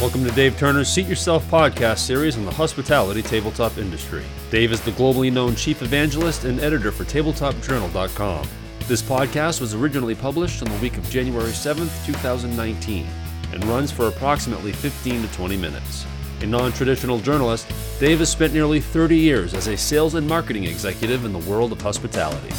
[0.00, 4.24] Welcome to Dave Turner's Seat Yourself podcast series on the hospitality tabletop industry.
[4.50, 8.48] Dave is the globally known chief evangelist and editor for tabletopjournal.com.
[8.88, 13.06] This podcast was originally published on the week of January 7th, 2019,
[13.52, 16.06] and runs for approximately 15 to 20 minutes.
[16.40, 17.70] A non traditional journalist,
[18.00, 21.72] Dave has spent nearly 30 years as a sales and marketing executive in the world
[21.72, 22.54] of hospitality.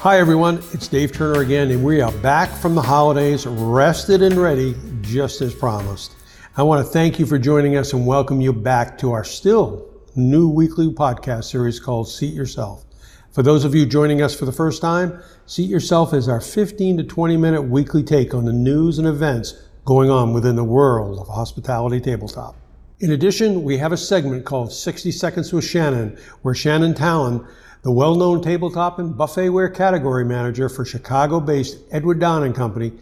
[0.00, 0.56] Hi, everyone.
[0.72, 4.74] It's Dave Turner again, and we are back from the holidays, rested and ready,
[5.06, 6.16] just as promised.
[6.56, 9.88] I want to thank you for joining us and welcome you back to our still
[10.16, 12.84] new weekly podcast series called Seat Yourself.
[13.30, 16.96] For those of you joining us for the first time, Seat Yourself is our 15
[16.96, 19.54] to 20 minute weekly take on the news and events
[19.84, 22.56] going on within the world of hospitality tabletop.
[22.98, 27.46] In addition, we have a segment called 60 Seconds with Shannon, where Shannon Talon,
[27.82, 32.92] the well-known tabletop and buffetware category manager for Chicago-based Edward Don and Company,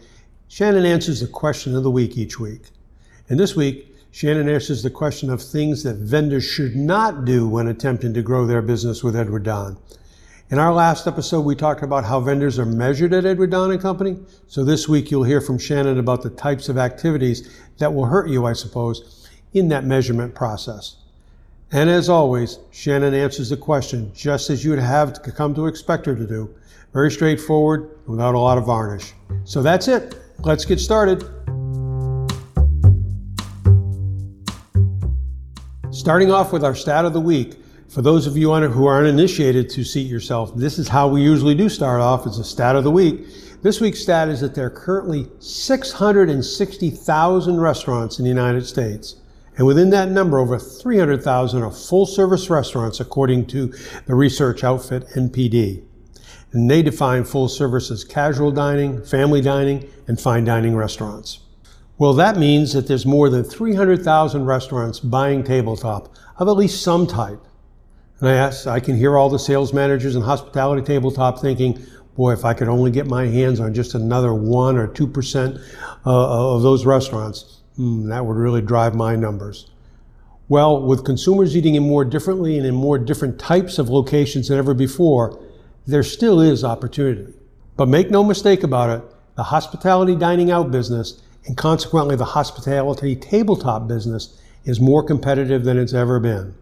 [0.47, 2.69] Shannon answers the question of the week each week.
[3.29, 7.67] And this week, Shannon answers the question of things that vendors should not do when
[7.67, 9.77] attempting to grow their business with Edward Don.
[10.51, 13.81] In our last episode, we talked about how vendors are measured at Edward Don and
[13.81, 14.17] Company.
[14.47, 18.29] So this week, you'll hear from Shannon about the types of activities that will hurt
[18.29, 20.97] you, I suppose, in that measurement process.
[21.71, 26.15] And as always, Shannon answers the question just as you'd have come to expect her
[26.15, 26.53] to do.
[26.93, 29.13] Very straightforward, without a lot of varnish.
[29.43, 30.21] So that's it.
[30.39, 31.23] Let's get started.
[35.91, 37.55] Starting off with our stat of the week,
[37.89, 41.55] for those of you who aren't initiated to seat yourself, this is how we usually
[41.55, 43.25] do start off as a stat of the week.
[43.63, 49.15] This week's stat is that there are currently 660,000 restaurants in the United States.
[49.57, 53.73] And within that number, over 300,000 are full service restaurants, according to
[54.05, 55.81] the research outfit NPD.
[56.55, 61.39] And they define full service as casual dining, family dining, and fine dining restaurants.
[61.97, 67.07] Well, that means that there's more than 300,000 restaurants buying tabletop of at least some
[67.07, 67.43] type.
[68.21, 71.85] And I, ask, I can hear all the sales managers and hospitality tabletop thinking,
[72.15, 75.57] boy, if I could only get my hands on just another one or two percent
[76.05, 79.69] uh, of those restaurants, hmm, that would really drive my numbers.
[80.47, 84.57] Well, with consumers eating in more differently and in more different types of locations than
[84.57, 85.37] ever before,
[85.87, 87.33] there still is opportunity.
[87.77, 89.03] But make no mistake about it,
[89.35, 95.77] the hospitality dining out business and consequently the hospitality tabletop business is more competitive than
[95.77, 96.55] it's ever been.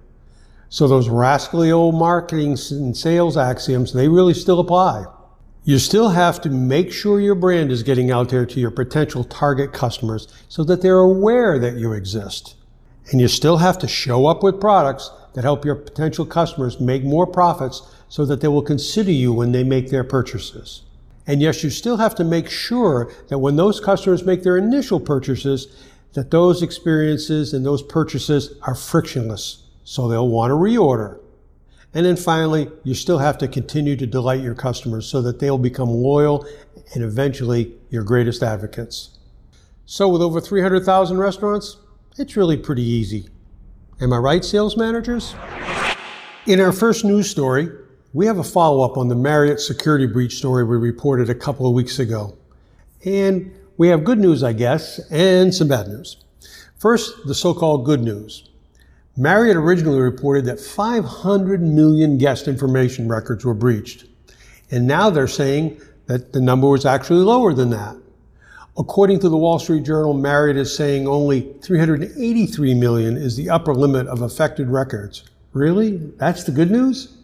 [0.70, 5.06] So those rascally old marketing and sales axioms, they really still apply.
[5.64, 9.24] You still have to make sure your brand is getting out there to your potential
[9.24, 12.56] target customers so that they're aware that you exist.
[13.12, 17.04] And you still have to show up with products that help your potential customers make
[17.04, 20.84] more profits so that they will consider you when they make their purchases.
[21.26, 25.00] And yes, you still have to make sure that when those customers make their initial
[25.00, 25.68] purchases,
[26.14, 31.20] that those experiences and those purchases are frictionless so they'll want to reorder.
[31.94, 35.58] And then finally, you still have to continue to delight your customers so that they'll
[35.58, 36.46] become loyal
[36.94, 39.18] and eventually your greatest advocates.
[39.86, 41.78] So with over 300,000 restaurants,
[42.18, 43.30] it's really pretty easy.
[44.02, 45.36] Am I right, sales managers?
[46.46, 47.70] In our first news story,
[48.14, 51.66] we have a follow up on the Marriott security breach story we reported a couple
[51.66, 52.38] of weeks ago.
[53.06, 56.18] And we have good news, I guess, and some bad news.
[56.78, 58.50] First, the so called good news.
[59.16, 64.06] Marriott originally reported that 500 million guest information records were breached.
[64.70, 67.96] And now they're saying that the number was actually lower than that.
[68.76, 73.74] According to the Wall Street Journal, Marriott is saying only 383 million is the upper
[73.74, 75.24] limit of affected records.
[75.52, 75.98] Really?
[76.18, 77.16] That's the good news?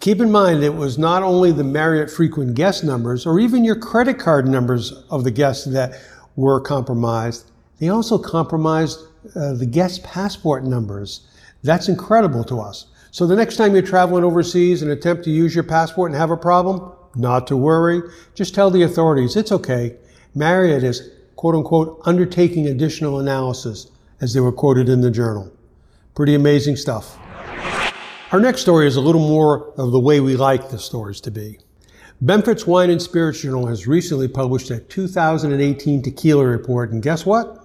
[0.00, 3.76] Keep in mind it was not only the Marriott frequent guest numbers or even your
[3.76, 5.98] credit card numbers of the guests that
[6.36, 7.50] were compromised.
[7.78, 9.00] They also compromised
[9.34, 11.26] uh, the guest passport numbers.
[11.64, 12.86] That's incredible to us.
[13.10, 16.30] So the next time you're traveling overseas and attempt to use your passport and have
[16.30, 18.02] a problem, not to worry.
[18.34, 19.96] Just tell the authorities it's okay.
[20.38, 23.90] Marriott is quote unquote undertaking additional analysis
[24.20, 25.50] as they were quoted in the journal.
[26.14, 27.18] Pretty amazing stuff.
[28.30, 31.32] Our next story is a little more of the way we like the stories to
[31.32, 31.58] be.
[32.24, 37.64] Benford's Wine and Spirits Journal has recently published a 2018 tequila report, and guess what?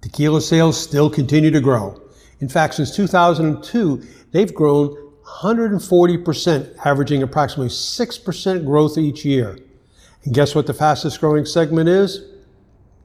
[0.00, 2.00] Tequila sales still continue to grow.
[2.40, 9.58] In fact, since 2002, they've grown 140%, averaging approximately 6% growth each year.
[10.24, 12.22] And guess what the fastest growing segment is?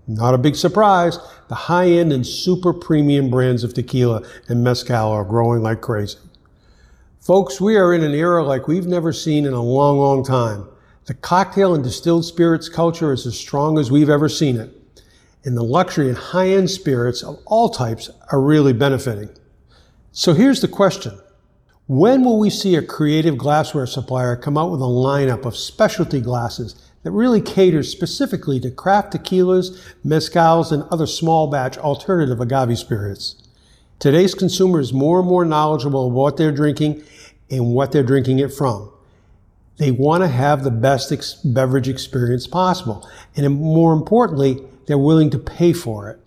[0.08, 1.20] Not a big surprise.
[1.50, 6.18] The high end and super premium brands of tequila and mezcal are growing like crazy.
[7.20, 10.68] Folks, we are in an era like we've never seen in a long, long time.
[11.06, 14.76] The cocktail and distilled spirits culture is as strong as we've ever seen it.
[15.46, 19.30] and the luxury and high end spirits of all types are really benefiting.
[20.12, 21.20] So here's the question
[21.90, 26.22] When will we see a creative glassware supplier come out with a lineup of specialty
[26.22, 29.76] glasses that really caters specifically to craft tequilas,
[30.06, 33.42] mezcals, and other small batch alternative agave spirits?
[33.98, 37.02] Today's consumer is more and more knowledgeable of what they're drinking
[37.50, 38.92] and what they're drinking it from.
[39.78, 43.10] They want to have the best ex- beverage experience possible.
[43.36, 46.20] And more importantly, they're willing to pay for it.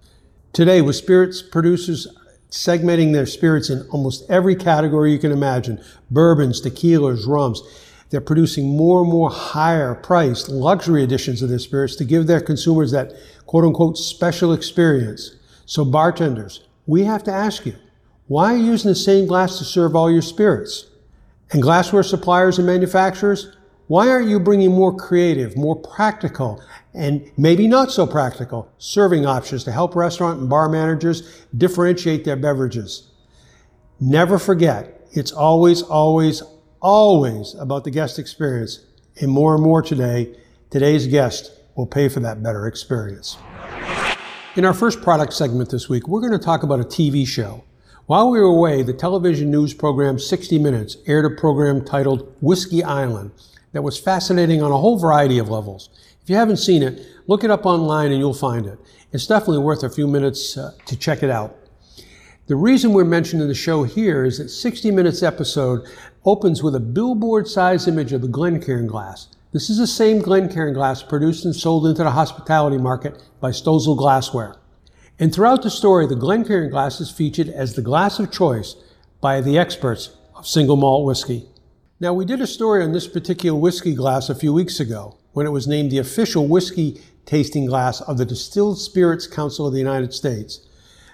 [0.52, 2.08] Today, with spirits producers
[2.52, 7.62] segmenting their spirits in almost every category you can imagine bourbons, tequilas, rums.
[8.10, 12.42] They're producing more and more higher priced luxury editions of their spirits to give their
[12.42, 13.14] consumers that
[13.46, 15.34] quote unquote special experience.
[15.64, 17.74] So, bartenders, we have to ask you
[18.26, 20.86] why are you using the same glass to serve all your spirits?
[21.50, 23.56] And glassware suppliers and manufacturers,
[23.92, 29.64] why aren't you bringing more creative, more practical, and maybe not so practical serving options
[29.64, 33.10] to help restaurant and bar managers differentiate their beverages?
[34.00, 36.42] Never forget, it's always, always,
[36.80, 38.80] always about the guest experience.
[39.20, 40.38] And more and more today,
[40.70, 43.36] today's guest will pay for that better experience.
[44.56, 47.62] In our first product segment this week, we're going to talk about a TV show.
[48.06, 52.82] While we were away, the television news program 60 Minutes aired a program titled Whiskey
[52.82, 53.32] Island
[53.72, 55.90] that was fascinating on a whole variety of levels.
[56.22, 58.78] If you haven't seen it, look it up online and you'll find it.
[59.12, 61.56] It's definitely worth a few minutes uh, to check it out.
[62.46, 65.86] The reason we're mentioning the show here is that 60 Minutes episode
[66.24, 69.28] opens with a billboard sized image of the Glencairn glass.
[69.52, 73.96] This is the same Glencairn glass produced and sold into the hospitality market by Stoessel
[73.96, 74.56] Glassware.
[75.18, 78.74] And throughout the story, the Glencairn glass is featured as the glass of choice
[79.20, 81.46] by the experts of single malt whiskey.
[82.02, 85.46] Now, we did a story on this particular whiskey glass a few weeks ago when
[85.46, 89.78] it was named the official whiskey tasting glass of the Distilled Spirits Council of the
[89.78, 90.66] United States.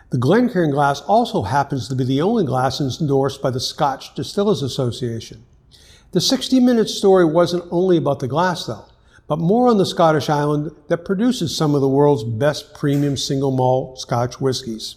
[0.08, 4.62] The Glencairn glass also happens to be the only glass endorsed by the Scotch Distillers
[4.62, 5.44] Association.
[6.12, 8.87] The 60 minute story wasn't only about the glass, though,
[9.26, 13.50] but more on the Scottish island that produces some of the world's best premium single
[13.50, 14.96] malt Scotch whiskies.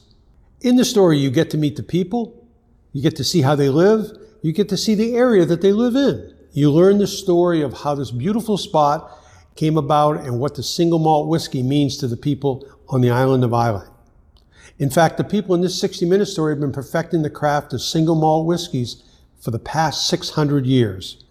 [0.62, 2.48] In the story, you get to meet the people,
[2.94, 5.72] you get to see how they live, you get to see the area that they
[5.72, 6.36] live in.
[6.52, 9.18] You learn the story of how this beautiful spot
[9.56, 13.44] came about and what the single malt whiskey means to the people on the island
[13.44, 13.88] of Islay.
[14.80, 17.82] In fact, the people in this 60 minute story have been perfecting the craft of
[17.82, 19.04] single malt whiskeys
[19.40, 21.24] for the past 600 years.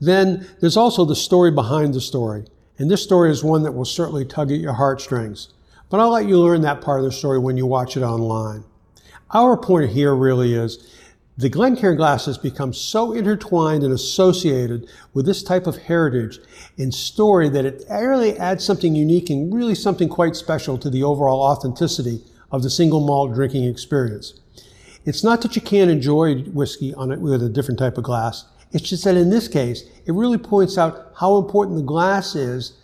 [0.00, 2.46] Then there's also the story behind the story.
[2.78, 5.52] And this story is one that will certainly tug at your heartstrings.
[5.88, 8.64] But I'll let you learn that part of the story when you watch it online.
[9.32, 10.92] Our point here really is
[11.38, 16.38] the Glencairn glass has become so intertwined and associated with this type of heritage
[16.78, 21.02] and story that it really adds something unique and really something quite special to the
[21.02, 24.40] overall authenticity of the single malt drinking experience.
[25.04, 28.46] It's not that you can't enjoy whiskey on it with a different type of glass.
[28.72, 32.78] It's just that in this case, it really points out how important the glass is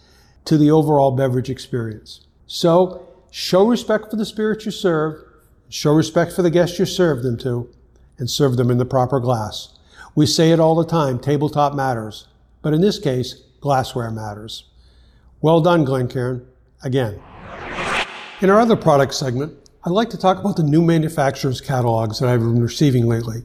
[0.44, 2.26] to the overall beverage experience.
[2.46, 5.24] So show respect for the spirits you serve,
[5.70, 7.72] show respect for the guests you serve them to,
[8.22, 9.76] and serve them in the proper glass.
[10.14, 12.28] We say it all the time tabletop matters,
[12.62, 14.70] but in this case, glassware matters.
[15.40, 16.46] Well done, Glencairn.
[16.84, 17.20] Again.
[18.40, 22.28] In our other product segment, I'd like to talk about the new manufacturers' catalogs that
[22.28, 23.42] I've been receiving lately.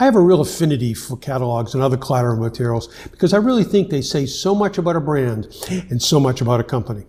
[0.00, 3.88] I have a real affinity for catalogs and other collateral materials because I really think
[3.88, 5.46] they say so much about a brand
[5.90, 7.04] and so much about a company.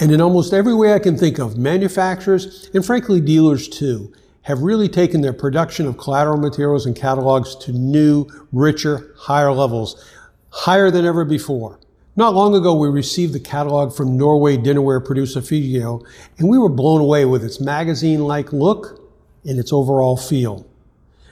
[0.00, 4.60] And in almost every way I can think of, manufacturers and frankly dealers too have
[4.60, 10.04] really taken their production of collateral materials and catalogs to new, richer, higher levels,
[10.50, 11.78] higher than ever before.
[12.14, 16.04] Not long ago, we received the catalog from Norway dinnerware producer Figgjo,
[16.36, 19.00] and we were blown away with its magazine-like look
[19.44, 20.66] and its overall feel.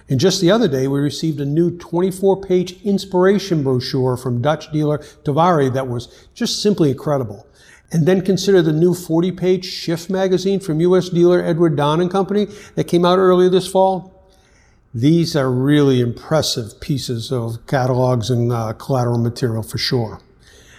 [0.09, 4.99] And just the other day, we received a new 24-page inspiration brochure from Dutch dealer
[5.25, 7.47] Tavari that was just simply incredible.
[7.93, 11.09] And then consider the new 40 page Shift magazine from U.S.
[11.09, 14.15] dealer Edward Don and Company that came out earlier this fall.
[14.95, 20.21] These are really impressive pieces of catalogs and uh, collateral material for sure.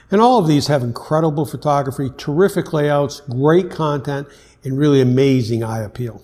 [0.10, 4.28] And all of these have incredible photography, terrific layouts, great content,
[4.64, 6.22] and really amazing eye appeal.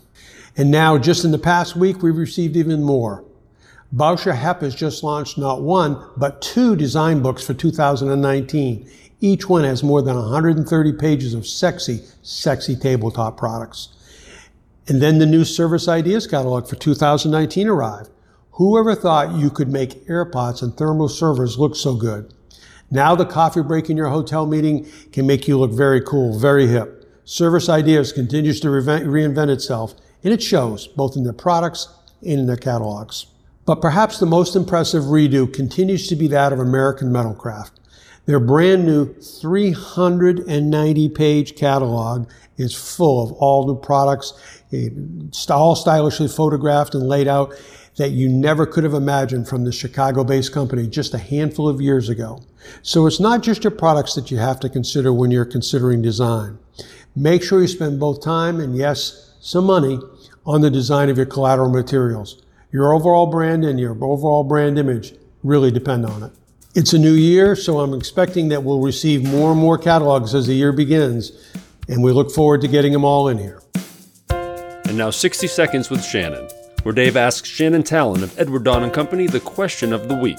[0.58, 3.24] And now, just in the past week, we've received even more.
[3.96, 8.89] Bauscher Hepp has just launched not one, but two design books for 2019
[9.20, 13.90] each one has more than 130 pages of sexy, sexy tabletop products.
[14.88, 18.10] And then the new Service Ideas catalog for 2019 arrived.
[18.52, 22.34] Whoever thought you could make airpots and thermal servers look so good?
[22.90, 26.68] Now the coffee break in your hotel meeting can make you look very cool, very
[26.68, 27.06] hip.
[27.26, 29.94] Service Ideas continues to reinvent itself,
[30.24, 31.90] and it shows both in their products
[32.22, 33.26] and in their catalogs.
[33.66, 37.72] But perhaps the most impressive redo continues to be that of American Metalcraft.
[38.27, 44.34] Their brand new 390 page catalog is full of all new products,
[44.74, 44.89] eh,
[45.50, 47.53] all stylishly photographed and laid out
[47.96, 51.79] that you never could have imagined from the Chicago based company just a handful of
[51.79, 52.43] years ago.
[52.81, 56.60] So it's not just your products that you have to consider when you're considering design.
[57.15, 60.00] Make sure you spend both time and, yes, some money
[60.46, 62.41] on the design of your collateral materials.
[62.74, 66.31] Your overall brand and your overall brand image really depend on it.
[66.77, 70.46] It's a new year, so I'm expecting that we'll receive more and more catalogs as
[70.46, 71.31] the year begins,
[71.88, 73.63] and we look forward to getting them all in here.
[74.29, 76.48] And now 60 Seconds with Shannon,
[76.84, 80.38] where Dave asks Shannon Talon of Edward Don and Company the question of the week.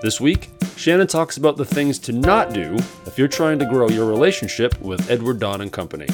[0.00, 3.88] This week, Shannon talks about the things to not do if you're trying to grow
[3.88, 6.06] your relationship with Edward Don and Company.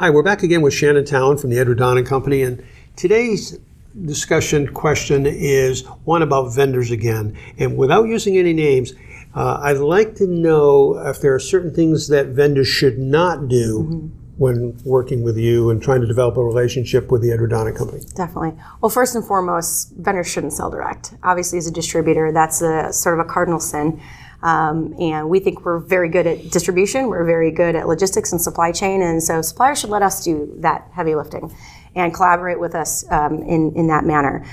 [0.00, 2.60] Hi, we're back again with Shannon Talon from the Edward Don and Company, and
[2.96, 3.56] today's
[4.04, 7.36] discussion question is one about vendors again.
[7.58, 8.92] And without using any names,
[9.34, 13.82] uh, I'd like to know if there are certain things that vendors should not do
[13.82, 14.06] mm-hmm.
[14.38, 18.02] when working with you and trying to develop a relationship with the Edward Don Company.
[18.14, 18.54] Definitely.
[18.80, 21.14] Well, first and foremost, vendors shouldn't sell direct.
[21.22, 24.00] Obviously, as a distributor, that's a sort of a cardinal sin.
[24.42, 27.08] Um, and we think we're very good at distribution.
[27.08, 29.02] We're very good at logistics and supply chain.
[29.02, 31.54] And so suppliers should let us do that heavy lifting
[31.94, 34.44] and collaborate with us um, in, in that manner.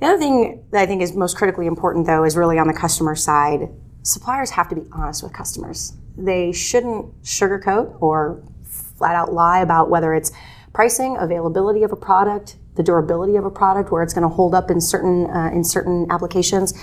[0.00, 2.74] The other thing that I think is most critically important, though, is really on the
[2.74, 3.68] customer side.
[4.02, 5.94] Suppliers have to be honest with customers.
[6.16, 10.32] They shouldn't sugarcoat or flat out lie about whether it's
[10.72, 14.54] pricing, availability of a product, the durability of a product, where it's going to hold
[14.54, 16.74] up in certain uh, in certain applications.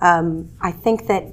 [0.00, 1.32] Um, I think that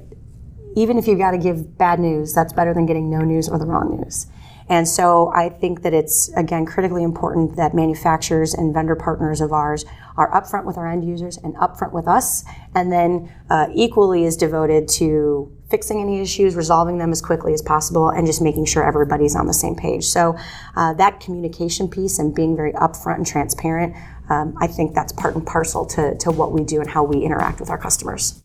[0.76, 3.58] even if you've got to give bad news, that's better than getting no news or
[3.58, 4.26] the wrong news.
[4.68, 9.52] And so I think that it's, again, critically important that manufacturers and vendor partners of
[9.52, 9.84] ours
[10.16, 12.44] are upfront with our end users and upfront with us,
[12.74, 17.60] and then uh, equally as devoted to fixing any issues, resolving them as quickly as
[17.60, 20.04] possible, and just making sure everybody's on the same page.
[20.04, 20.36] So
[20.76, 23.94] uh, that communication piece and being very upfront and transparent,
[24.30, 27.22] um, I think that's part and parcel to, to what we do and how we
[27.22, 28.42] interact with our customers.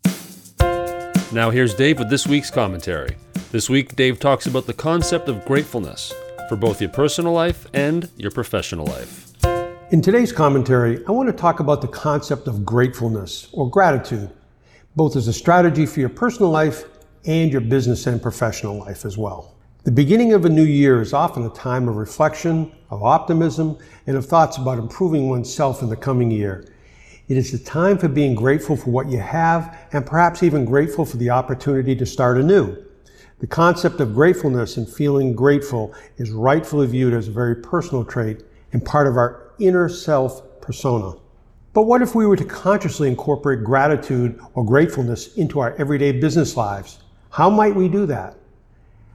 [1.32, 3.16] Now here's Dave with this week's commentary.
[3.52, 6.14] This week, Dave talks about the concept of gratefulness
[6.48, 9.34] for both your personal life and your professional life.
[9.92, 14.30] In today's commentary, I want to talk about the concept of gratefulness or gratitude,
[14.96, 16.84] both as a strategy for your personal life
[17.26, 19.56] and your business and professional life as well.
[19.84, 24.16] The beginning of a new year is often a time of reflection, of optimism, and
[24.16, 26.72] of thoughts about improving oneself in the coming year.
[27.30, 31.04] It is the time for being grateful for what you have and perhaps even grateful
[31.04, 32.86] for the opportunity to start anew.
[33.40, 38.44] The concept of gratefulness and feeling grateful is rightfully viewed as a very personal trait
[38.74, 41.14] and part of our inner self persona.
[41.72, 46.58] But what if we were to consciously incorporate gratitude or gratefulness into our everyday business
[46.58, 47.00] lives?
[47.30, 48.36] How might we do that?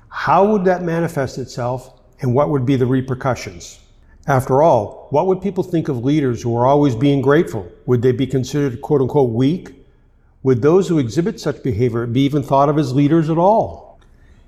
[0.08, 3.80] How would that manifest itself and what would be the repercussions?
[4.26, 7.70] After all, what would people think of leaders who are always being grateful?
[7.84, 9.84] Would they be considered quote unquote weak?
[10.44, 13.93] Would those who exhibit such behavior be even thought of as leaders at all?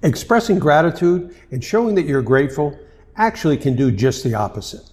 [0.03, 2.79] Expressing gratitude and showing that you're grateful
[3.17, 4.91] actually can do just the opposite.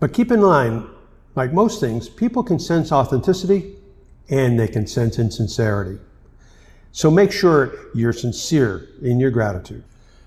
[0.00, 0.86] But keep in mind,
[1.34, 3.76] like most things, people can sense authenticity
[4.30, 5.98] and they can sense insincerity.
[6.92, 9.82] So make sure you're sincere in your gratitude.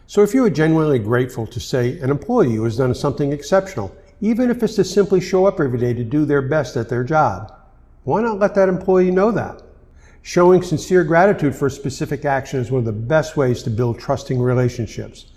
[0.06, 4.50] So if you are genuinely grateful to, say, an employee has done something exceptional, even
[4.50, 7.54] if it's to simply show up every day to do their best at their job,
[8.04, 9.62] why not let that employee know that?
[10.28, 13.98] Showing sincere gratitude for a specific action is one of the best ways to build
[13.98, 15.28] trusting relationships,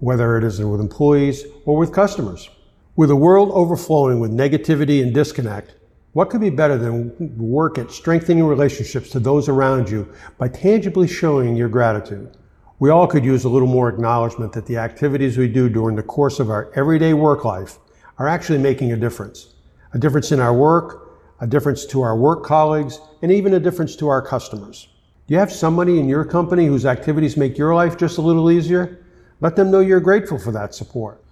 [0.00, 2.50] whether it is with employees or with customers.
[2.94, 5.76] With a world overflowing with negativity and disconnect,
[6.12, 10.06] what could be better than work at strengthening relationships to those around you
[10.36, 12.36] by tangibly showing your gratitude?
[12.80, 16.02] We all could use a little more acknowledgement that the activities we do during the
[16.02, 17.78] course of our everyday work life
[18.18, 19.54] are actually making a difference.
[19.94, 21.07] A difference in our work,
[21.40, 24.88] a difference to our work colleagues, and even a difference to our customers.
[25.26, 28.50] Do you have somebody in your company whose activities make your life just a little
[28.50, 29.04] easier?
[29.40, 31.22] Let them know you're grateful for that support.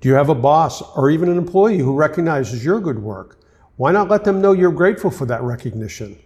[0.00, 3.40] Do you have a boss or even an employee who recognizes your good work?
[3.76, 6.18] Why not let them know you're grateful for that recognition?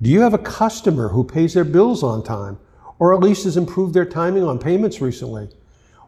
[0.00, 2.58] Do you have a customer who pays their bills on time
[2.98, 5.48] or at least has improved their timing on payments recently?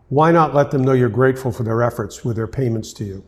[0.09, 3.25] Why not let them know you're grateful for their efforts with their payments to you?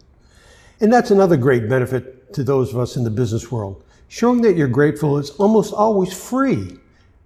[0.81, 3.85] And that's another great benefit to those of us in the business world.
[4.09, 6.78] Showing that you're grateful is almost always free,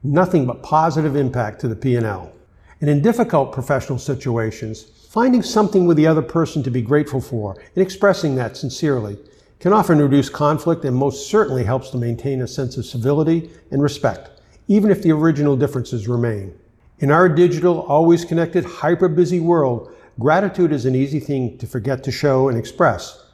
[0.02, 2.32] nothing but positive impact to the P&L.
[2.80, 7.56] And in difficult professional situations, Finding something with the other person to be grateful for
[7.74, 9.18] and expressing that sincerely
[9.58, 13.82] can often reduce conflict and most certainly helps to maintain a sense of civility and
[13.82, 14.30] respect,
[14.68, 16.54] even if the original differences remain.
[17.00, 22.04] In our digital, always connected, hyper busy world, gratitude is an easy thing to forget
[22.04, 23.24] to show and express.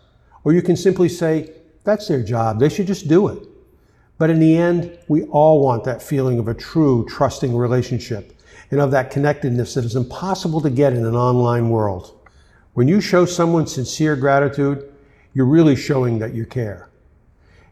[0.47, 1.51] Or you can simply say,
[1.83, 3.43] that's their job, they should just do it.
[4.17, 8.33] But in the end, we all want that feeling of a true, trusting relationship
[8.71, 12.25] and of that connectedness that is impossible to get in an online world.
[12.75, 14.95] When you show someone sincere gratitude,
[15.35, 16.91] you're really showing that you care.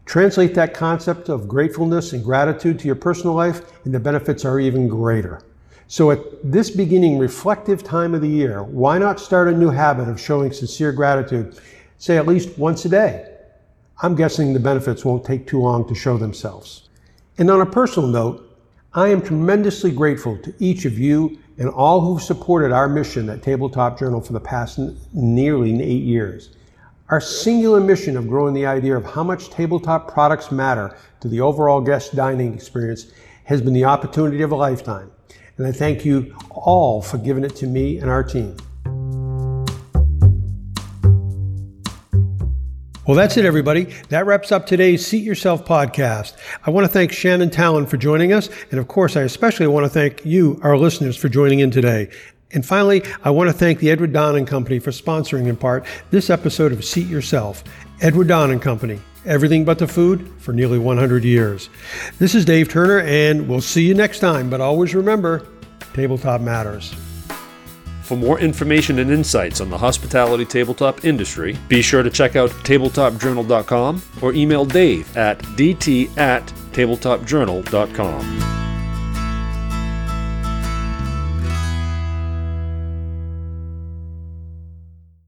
[0.05, 4.59] Translate that concept of gratefulness and gratitude to your personal life, and the benefits are
[4.59, 5.43] even greater.
[5.87, 10.09] So, at this beginning reflective time of the year, why not start a new habit
[10.09, 11.61] of showing sincere gratitude,
[11.99, 13.31] say at least once a day?
[14.03, 16.89] I'm guessing the benefits won't take too long to show themselves.
[17.39, 18.59] And on a personal note,
[18.93, 23.43] I am tremendously grateful to each of you and all who've supported our mission at
[23.43, 24.79] Tabletop Journal for the past
[25.13, 26.51] nearly eight years.
[27.11, 31.41] Our singular mission of growing the idea of how much tabletop products matter to the
[31.41, 33.13] overall guest dining experience
[33.45, 35.11] has been the opportunity of a lifetime.
[35.57, 38.57] And I thank you all for giving it to me and our team.
[43.07, 43.85] Well, that's it, everybody.
[44.09, 46.39] That wraps up today's Seat Yourself podcast.
[46.65, 48.49] I want to thank Shannon Talon for joining us.
[48.71, 52.09] And of course, I especially want to thank you, our listeners, for joining in today.
[52.53, 55.85] And finally, I want to thank the Edward Don and Company for sponsoring in part
[56.13, 57.63] this episode of Seat Yourself.
[58.01, 61.69] Edward Don and Company, everything but the food for nearly 100 years.
[62.19, 64.49] This is Dave Turner, and we'll see you next time.
[64.49, 65.47] But always remember,
[65.93, 66.95] tabletop matters.
[68.05, 72.51] For more information and insights on the hospitality tabletop industry, be sure to check out
[72.51, 78.64] tabletopjournal.com or email Dave at dt at tabletopjournal.com.